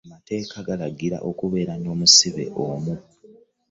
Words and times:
Amateeka 0.07 0.57
galagira 0.67 1.17
kubeera 1.39 1.73
na 1.81 1.91
musirikale 1.99 2.45
omu. 2.75 2.93